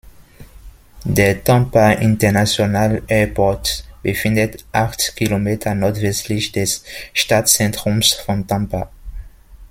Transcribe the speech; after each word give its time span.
Der 1.05 1.43
Tampa 1.43 1.91
International 1.91 3.03
Airport 3.05 3.85
befindet 4.01 4.65
acht 4.71 5.15
Kilometer 5.15 5.75
nordwestlich 5.75 6.51
des 6.51 6.83
Stadtzentrums 7.13 8.13
von 8.13 8.47
Tampa. 8.47 8.89